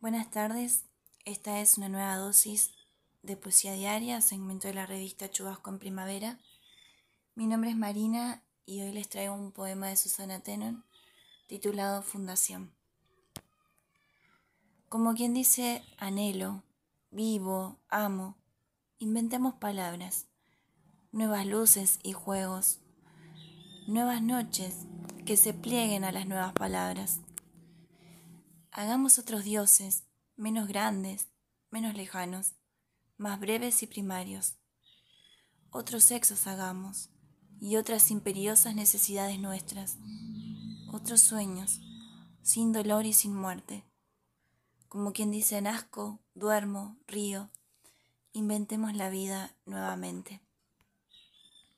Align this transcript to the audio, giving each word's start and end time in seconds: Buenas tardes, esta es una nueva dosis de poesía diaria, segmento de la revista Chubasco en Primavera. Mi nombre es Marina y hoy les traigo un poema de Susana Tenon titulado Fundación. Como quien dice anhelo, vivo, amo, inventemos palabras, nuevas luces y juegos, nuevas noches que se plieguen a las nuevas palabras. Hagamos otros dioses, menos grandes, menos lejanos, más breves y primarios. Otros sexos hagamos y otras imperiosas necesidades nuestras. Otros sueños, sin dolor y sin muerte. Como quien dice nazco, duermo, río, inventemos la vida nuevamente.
Buenas 0.00 0.30
tardes, 0.30 0.86
esta 1.26 1.60
es 1.60 1.76
una 1.76 1.90
nueva 1.90 2.16
dosis 2.16 2.70
de 3.22 3.36
poesía 3.36 3.74
diaria, 3.74 4.22
segmento 4.22 4.66
de 4.66 4.72
la 4.72 4.86
revista 4.86 5.30
Chubasco 5.30 5.68
en 5.68 5.78
Primavera. 5.78 6.38
Mi 7.34 7.46
nombre 7.46 7.68
es 7.68 7.76
Marina 7.76 8.42
y 8.64 8.80
hoy 8.80 8.92
les 8.92 9.10
traigo 9.10 9.34
un 9.34 9.52
poema 9.52 9.88
de 9.88 9.96
Susana 9.96 10.40
Tenon 10.40 10.86
titulado 11.48 12.00
Fundación. 12.00 12.72
Como 14.88 15.14
quien 15.14 15.34
dice 15.34 15.84
anhelo, 15.98 16.62
vivo, 17.10 17.78
amo, 17.90 18.38
inventemos 19.00 19.56
palabras, 19.56 20.28
nuevas 21.12 21.44
luces 21.44 21.98
y 22.02 22.14
juegos, 22.14 22.80
nuevas 23.86 24.22
noches 24.22 24.86
que 25.26 25.36
se 25.36 25.52
plieguen 25.52 26.04
a 26.04 26.12
las 26.12 26.26
nuevas 26.26 26.54
palabras. 26.54 27.20
Hagamos 28.72 29.18
otros 29.18 29.42
dioses, 29.42 30.04
menos 30.36 30.68
grandes, 30.68 31.28
menos 31.70 31.94
lejanos, 31.94 32.52
más 33.16 33.40
breves 33.40 33.82
y 33.82 33.88
primarios. 33.88 34.58
Otros 35.70 36.04
sexos 36.04 36.46
hagamos 36.46 37.10
y 37.60 37.76
otras 37.76 38.12
imperiosas 38.12 38.76
necesidades 38.76 39.40
nuestras. 39.40 39.98
Otros 40.92 41.20
sueños, 41.20 41.80
sin 42.42 42.72
dolor 42.72 43.06
y 43.06 43.12
sin 43.12 43.34
muerte. 43.34 43.84
Como 44.88 45.12
quien 45.12 45.32
dice 45.32 45.60
nazco, 45.60 46.20
duermo, 46.34 46.96
río, 47.08 47.50
inventemos 48.32 48.94
la 48.94 49.10
vida 49.10 49.54
nuevamente. 49.66 50.40